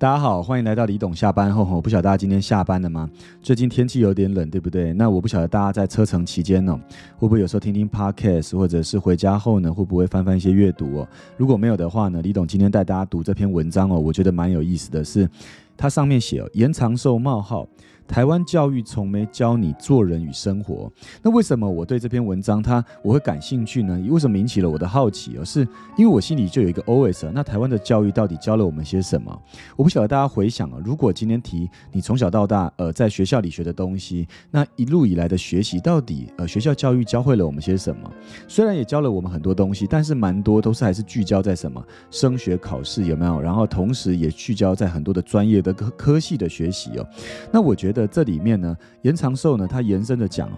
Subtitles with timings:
[0.00, 1.64] 大家好，欢迎来到李董下班后。
[1.64, 3.10] 我不晓得大家今天下班了吗？
[3.42, 4.92] 最近天气有点冷，对不对？
[4.92, 6.78] 那我不晓得大家在车程期间呢，
[7.16, 11.08] 会不会有时候听听 podcast，或者是回家后呢，会不会翻翻一些阅读哦？
[11.36, 15.28] 如果没有的话呢，李董今天带大家读这篇文章哦，我觉得蛮有意思的是，
[15.76, 17.66] 它上面写，延长寿冒号。
[18.08, 20.90] 台湾教育从没教你做人与生活，
[21.22, 24.02] 那为什么我对这篇文章它我会感兴趣呢？
[24.08, 25.36] 为什么引起了我的好奇？
[25.38, 25.60] 而是
[25.96, 29.42] 因为我心里就有一个 OS，那台湾的教育到底教了我们些什么？
[29.76, 38.10] 我不晓得大家回想啊，如果今天提你从小到大呃在学校里学的东西，那一路以来的学习到底呃学校教育教会了我们些什么？
[38.48, 43.38] 虽然也教了我们很多东西，但是蛮多都是还是聚焦在什么升学考试有没有？
[43.38, 47.06] 然后同时也聚焦在很多的专业的科科系的学习哦。
[47.52, 47.97] 那我觉得。
[48.06, 50.50] 这里面呢，延长寿呢，它延伸的讲，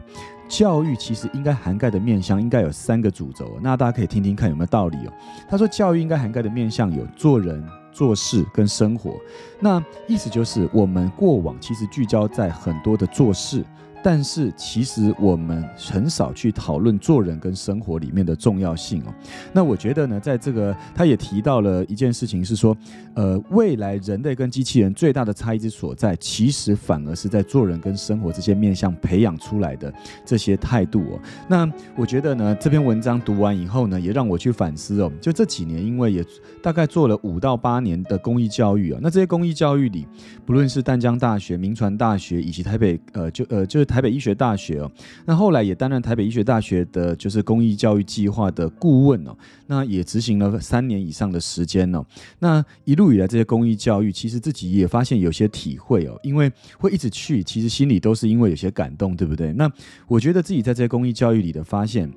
[0.49, 5.13] 教育其实应该涵盖的面向应该有三个主轴，那大家可以听听看有没有道理哦。
[5.49, 9.15] 他说，教育应该涵盖的面向有做人、做事跟生活，
[9.61, 13.65] 那意思就是我们过往其实聚焦在很多的做事。
[14.03, 19.15] 但是其实我们很少去讨论做人跟生活里面的重要性哦。
[19.53, 22.75] 那我觉得呢，在这个他也提到了一件事情，是说，
[23.13, 29.93] 呃，未来人类跟机器人最大的差异之所在，其实反而是在做人跟生活这些面向培养出来的
[30.25, 31.21] 这些态度哦。
[31.47, 35.13] 那我觉得呢，这篇文章读完以后呢，也让我去反思哦。
[35.21, 36.25] 就这几年，因为也
[36.63, 40.07] 大概做了五到八年的公益教育啊，那这些公益教育里，
[40.47, 43.90] 不论是淡江大学、民传大学以及台北呃，就呃就是。
[43.91, 44.91] 台北医学大学哦，
[45.27, 52.05] 那后来也担任台北医学大学的，就是公益教育计划的顾问哦，那也执行了三年以上的时间哦，
[52.39, 59.53] 那一路以来这些公益教育，其实自己也发现有些体会哦，因为会一直去，其实心里都是因为有些感动，对不对？
[59.53, 59.69] 那
[60.07, 62.09] 我觉得自己在这些公益教育里的发现。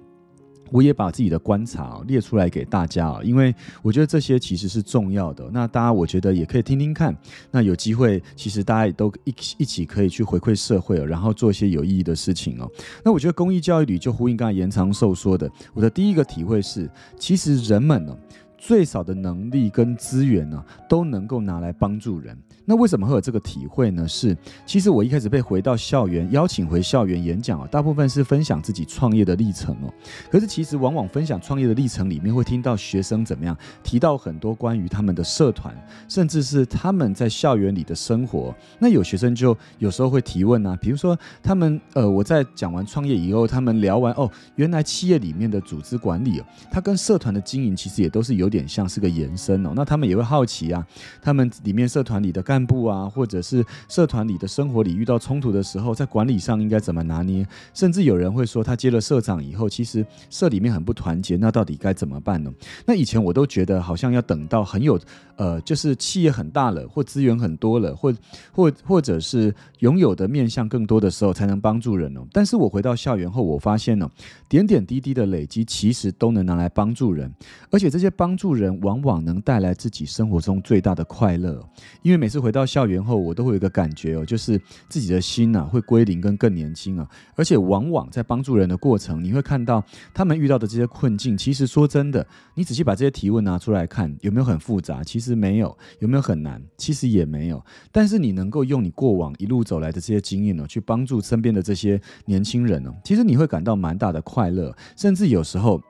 [0.73, 3.53] 我也把自己的观察列出来给大家啊，因为
[3.84, 5.47] 我觉得这些其实是重要的。
[5.53, 7.16] 那大家我觉得也可以听听看。
[7.51, 12.67] 那有机会，其实大家也都一一起可以去回馈社会，然后做一些有意义的事情哦。
[13.06, 16.89] 那我觉得公益教育里就呼应刚才延长寿说的，我的第一个体会是，
[17.19, 18.17] 其实人们呢。
[18.66, 22.38] 最少的能力跟资源呢，都能够拿来帮助人。
[22.63, 24.07] 那为什么会有这个体会呢？
[24.07, 29.94] 是其实我一开始被回到校园邀请回校园演讲啊，大部分是分享自己创业的历程哦。
[30.31, 33.53] 可是其实往往分享创业的历程里面，会听到学生怎么样
[33.84, 35.75] 提到很多关于他们的社团，
[36.07, 38.56] 甚至是他们在校园里的生活。
[38.80, 48.52] 那有学生就有时候会提问啊，比如说他们呃，我在讲完创业以后，他们聊完哦，原来企业里面的组织管理哦，他跟社团的经营其实也都是有。
[48.53, 50.85] 点像是个延伸哦，那他们也会好奇啊，
[51.19, 57.43] 他们里面社团里的干部啊，或者是社团里的生活里遇到冲突的时候，在管理上应该怎么拿捏？
[57.73, 62.53] 甚至有人会说，他接了社长以后，其实社里面很不团结，那到底该怎么办呢？
[62.85, 64.99] 那以前我都觉得好像要等到很有
[65.35, 68.13] 呃，就是企业很大了，或资源很多了，或
[68.51, 72.21] 或或者是拥有的面向更多的时候，才能帮助人哦。
[72.31, 74.07] 但是我回到校园后，我发现呢，
[74.47, 77.33] 点点滴滴的累积，其实都能拿来帮助人，
[77.71, 78.42] 而且这些帮助。
[78.43, 81.65] 助人往往能带来自己生活中最大的快乐，
[82.01, 84.59] 因为每次回到校园后，我都会有一个感觉哦，就是
[84.89, 89.81] 自己的心呐会归零跟更年轻啊，而且往往在帮助人的过程，你会看到
[90.13, 91.37] 他们遇到的这些困境。
[91.37, 95.01] 其实说真的，你仔细把这些提问拿出来看，有没有很复杂？
[95.01, 95.77] 其实没有。
[95.99, 96.61] 有没有很难？
[96.75, 97.63] 其实也没有。
[97.93, 105.81] 但是你能够用你过往一路走来的这些经验呢，去帮助身边的这些年轻人呢，其实你会感到蛮大的快乐，甚至有时候。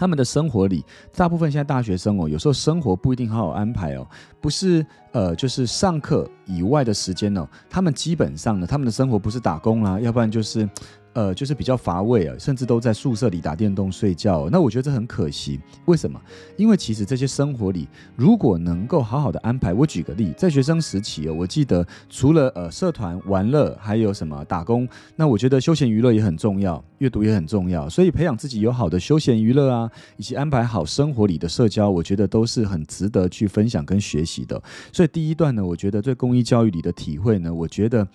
[0.00, 0.82] 他们的生活里，
[1.14, 4.06] 大部分现在大学生哦，有时候生活不一定好好安排哦，
[4.40, 10.66] 不是呃，就是上课以外的时间呢，他们基本上呢，他们的生活不是打工啦，要不然就是。
[11.12, 14.48] 呃，就是比较乏味啊，甚至都在宿舍里打电动睡觉。
[14.50, 15.58] 那我觉得这很可惜。
[15.86, 16.20] 为什么？
[16.56, 27.88] 因为其实这些生活里，如果能够好好的安排，我举个例，在学生时期哦，我记得除了呃社团玩乐，还有什么打工，那我觉得休闲娱乐也很重要，阅读也很重要。
[27.88, 34.62] 所以培养自己有好的休闲娱乐啊，以及安排好生活里的社交，我觉得都是很值得去分享跟学习的。
[34.92, 38.06] 所以第一段呢，我觉得对公益教育里的体会呢，我觉得。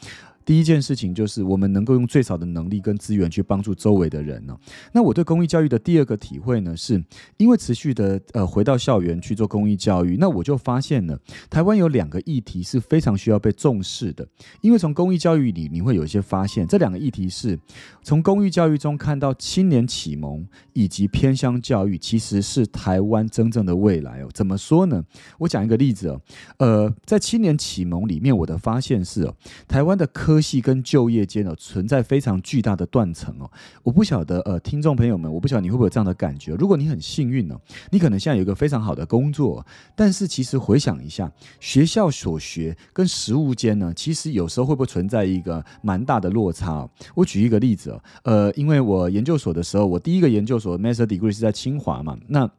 [0.46, 4.56] 第一件事情就是我们能够用最少的能力跟资源去帮助周围的人呢。
[4.94, 7.04] 那我对公益教育的第二个体会呢，是
[7.38, 11.20] 因为持续的呃回到校园去做公益教育，那我就发现了
[11.50, 14.28] 台湾有两个议题是非常需要被重视的。
[14.62, 17.60] 因为从公益教育里你会有一些发现，这两个议题是
[18.04, 24.30] 从公益教育中看到青年启蒙以及偏乡教育其实是台湾真正的未来哦。
[24.34, 25.04] 怎么说呢？
[25.40, 26.22] 我讲一个例子哦，
[26.58, 29.36] 呃，在青年启蒙里面，我的发现是哦，
[29.68, 33.50] 台湾的科科系跟就业间哦存在非常巨大的断层哦。
[33.84, 36.54] 我不晓得呃，听众朋友们，我不晓得你会不会有这样的感觉。
[36.56, 37.58] 如果你很幸运呢，
[37.90, 39.66] 你可能现在有一个非常好的工作，
[39.96, 46.86] 但是其实回想一下，学校所学跟实务间呢，其实有时候会不会存在一个蛮大的落差？
[47.16, 52.52] 我举一个例子哦，呃，因为我研究所的时候，我第一个研究所 Master Degree 是在清华嘛，那。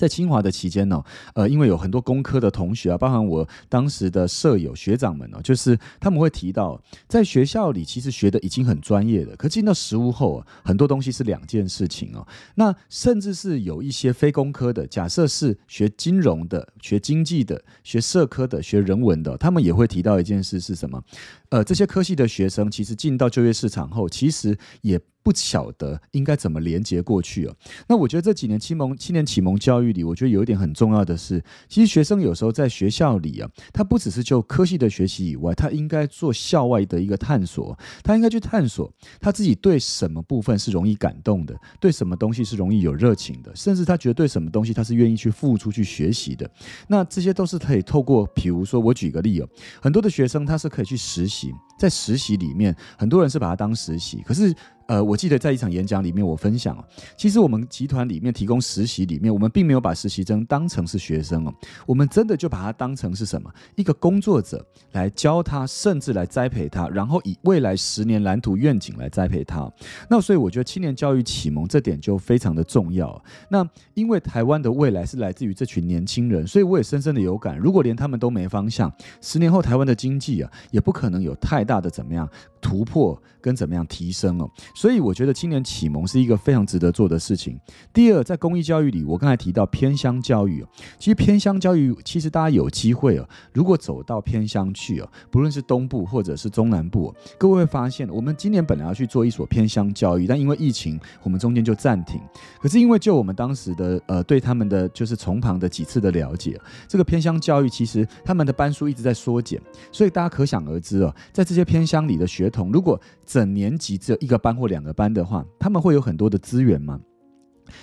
[0.00, 1.04] 在清华的期间呢，
[1.34, 12.26] 呃，因为有很多工科的同学啊，包含我当时的舍友学长们呢，就是他们会提到，在学校里其实学的已经很专业的，可进到实务后啊，很多东西是两件事情哦。
[12.54, 21.04] 那甚至是有一些非工科的，假设是学金融的、学经济的、学社科的、学人文的，他们也会提到一件事是什么？
[21.50, 24.98] 呃，这些科系的学生其实进到就业市场后，其实也。
[25.22, 27.54] 不晓得应该怎么连接过去哦。
[27.88, 46.50] 那我觉得这几年启蒙青年启蒙教育里，我觉得有一点很重要的是，其实学生有时候在学校里啊，他不只是就科系的学习以外，他应该做校外的一个探索，他应该去探索他自己对什么部分是容易感动的，对什么东西是容易有热情的，甚至他觉得对什么东西他是愿意去付出去学习的。
[46.88, 49.48] 那这些都是可以透过，比如说我举个例哦，
[49.82, 54.54] 很多的学生他是可以去实习，在实习里面，很多人是把它当实习，可是。
[54.90, 56.84] 呃，我记得在一场演讲里面，我分享哦，
[57.16, 61.54] 其实我们集团里面提供实习里面，我们并没有把实习生当成是学生哦，
[61.86, 69.72] 我们真的就把它当成是什么一个工作者来教他，甚至来栽培他，然后以未来十年蓝图愿景来栽培他。
[70.08, 73.22] 那所以我觉得青年教育启蒙这点就非常的重要。
[73.48, 73.64] 那
[73.94, 82.28] 因为台湾的未来是来自于这群年轻人，所以我也深深的有感，如果连他们都没方向，十年后台湾的经济啊，也不可能有太大的怎么样
[82.60, 84.50] 突破跟怎么样提升哦。
[84.80, 87.60] 所以我觉得青年启蒙是一个非常值得做的事情。
[87.92, 90.64] 第二，在公益教育里，我刚才提到偏乡教育
[90.98, 102.18] 其实偏乡教育其实大家有机会哦，如果走到偏乡去哦，不论是东部或者是中南部，各位会发现，我们今年本来要去做一所偏乡教育，但因为疫情，我们中间就暂停。
[102.58, 109.60] 可是因为就我们当时的呃对他们的就是从旁的几次的了解，这个偏乡教育其实他们的班数一直在缩减，
[109.92, 116.98] 所以大家可想而知哦，在这些偏乡里的学童，如果整年级只有一个班或两个班的话，他们会有很多的资源吗？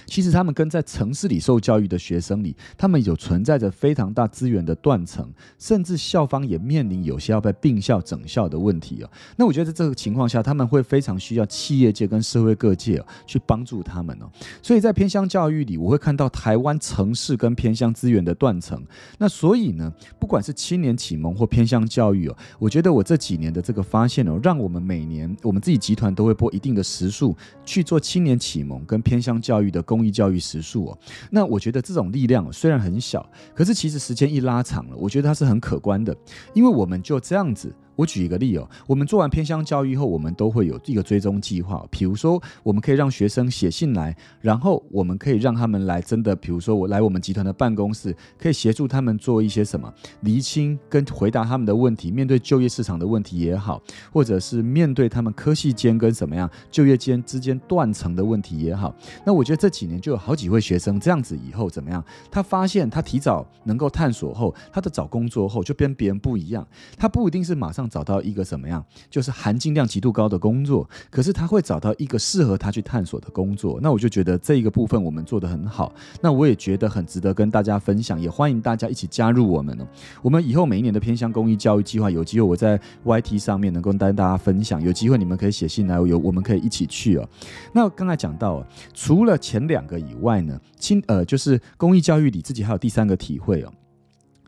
[0.05, 9.09] 其实他们跟在城市里受教育的学生里，他们有存在着非常大资源的断层，甚至校方也面临有些要被并校整校的问题哦。
[9.35, 14.29] 那我觉得在这个情况下，他们会非常需要企业界跟社会各界去帮助他们哦。
[14.61, 18.81] 所以在偏乡教育里，我会看到台湾城市跟偏乡资源的断层。
[19.17, 27.35] 那所以呢，不管是青年启蒙或偏乡教育哦，我觉得我这几年的这个发现哦，让我们每年我们自己集团都会拨一定的时数
[27.65, 29.76] 去做青年启蒙跟偏乡教育的。
[29.77, 30.97] 的公益教育时数哦，
[31.29, 36.15] 那我觉得这种力量虽然很小，可是其实时间一拉长了，我觉得它是很可观的，
[36.53, 37.73] 因为我们就这样子。
[37.97, 41.85] 我举一个例哦，我们做完偏乡教育后，我们都会有一个追踪计划。
[41.89, 49.91] 比如说，我们可以让学生写信来，然后我们可以让他们来真的，比如说我来我们集团的办公室，可以协助他们做一些什么
[50.21, 53.81] 厘清跟回答他们的问题，面对就业市场的问题也好，
[54.13, 58.95] 或者是面对他们科系间跟什么样就业间之间断层的问题也好。
[59.25, 62.03] 那我觉得这几年就有好几位学生这样子以后怎么样？
[62.29, 66.63] 他发现他提早能够探索后，他的找工作后就跟别人不一样，
[66.95, 67.86] 他不一定是马上。
[67.89, 73.79] 找到一个什么样，就是含金量极度高的工作，可是他会找到一个适合他去探索的工作。
[73.81, 75.93] 那我就觉得这一个部分我们做得很好。
[76.21, 79.87] 那我也觉得很值得跟大家分享，也欢迎大家一起加入我们哦。
[80.21, 84.81] 我们以后每一年的偏向公益教育计划，有机会我在 YT 上面能够跟大家分享。
[84.81, 87.27] 有机会你们可以写信来，有我们可以一起去哦。
[87.73, 93.71] 那刚才讲到，除了前两个以外呢，亲呃，就是公益教育里自己还有第三个体会哦。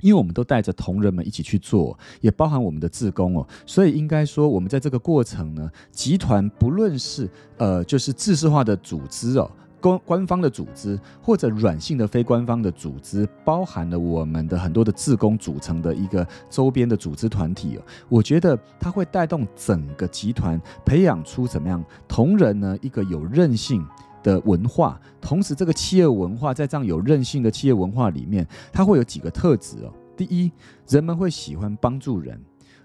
[0.02, 9.50] 因为我们都带着同仁们一起去做，也包含我们的自工哦，所以应该说，我们在这个过程呢，集团不论是呃，就是制式化的组织哦，
[9.82, 22.78] 官官方的组织，或者软性的非官方的组织，包含了我们的很多的自工组成的一个周边的组织团体哦，我觉得它会带动整个集团培养出怎么样同仁呢？
[22.82, 23.86] 一个有韧性。
[24.24, 29.94] 的文化，同时这个企业文化在这样有韧性的企业文化里面，它会有几个特质哦。
[30.16, 30.52] 第一，
[30.88, 32.38] 人们会喜欢帮助人；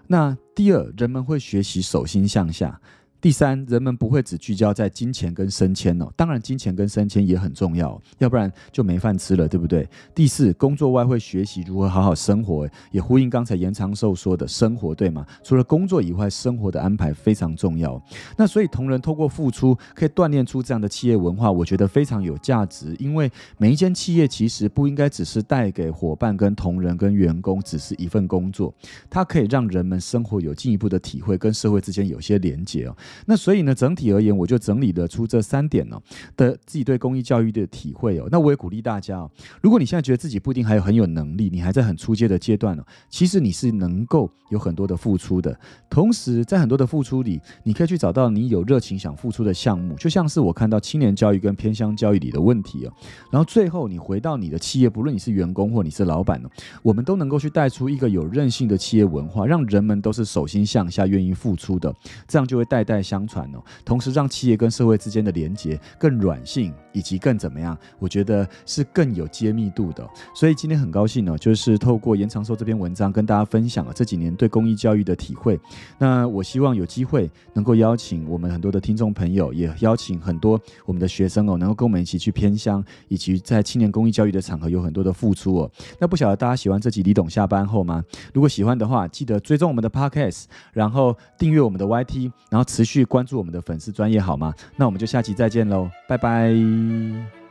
[0.07, 2.79] 那第二，人们会学习手心向下；
[3.25, 9.89] 第三，人们不会只聚焦在金钱跟升迁哦，当然金钱跟升迁也很重要，要不然就没饭吃了，对不对？
[10.13, 15.25] 第四，工作外会学习如何好好生活，也呼应刚才严长寿说的生活，对吗？
[15.43, 17.99] 除了工作以外，生活的安排非常重要。
[18.37, 22.95] 那所以同仁透过付出，可以锻炼出这样的企业文化，我觉得非常有价值。
[22.99, 28.71] 因为每一间企业其实不应该只是带给伙伴跟同仁跟员工只是一份工作，
[29.09, 32.95] 它可以让人们生活有进一步的体会，跟社会之间有些连接哦。
[33.25, 35.99] 那所以呢，整体而言，我就整理了出这三点呢
[36.35, 38.27] 的自己对公益教育的体会哦。
[38.31, 39.31] 那我也鼓励大家哦，
[39.61, 45.57] 如果你现在觉得自己不一定还有很有能力，你还在很初阶的阶段呢，其实你是能够有很多的付出的。
[45.89, 52.93] 同时，在很多的付出里，你可以去找到你有热情想付出的项目，就像是我看到青年教育跟偏乡教育里的问题哦。
[53.31, 56.49] 然后最后，你回到你的企业，不论你是员工或你是老板呢，
[56.83, 61.93] 我们都能够去带出一个有韧性的企业文化，让人们都是手心向下、愿意付出的，
[62.27, 63.63] 这样就会代代相传哦。
[63.85, 67.77] 同时，让企业跟社会之间的连接更软性，以及更怎么样？
[67.99, 70.07] 我觉得是更有揭秘度的。
[70.33, 75.59] 所以今天很高兴呢，就是透过严长寿这篇文章跟大家分享了这几年对公益教育的体会。
[75.99, 85.69] 那我希望有机会能够邀请我们很多的听众朋友，也邀请很多我们的学生哦，能够跟我们一起去偏乡，以及在青年公益教育的场合有很多的付出哦。
[85.99, 88.03] 那不晓得大家喜欢这集李董下班后吗？
[88.33, 94.53] 如果喜欢的话，记得追踪我们的 Podcast，然后订阅我们的 YT，然后持续关注我们的粉丝专业好吗？
[94.77, 96.53] 那我们就下期再见喽，拜拜。
[96.85, 97.44] Mm.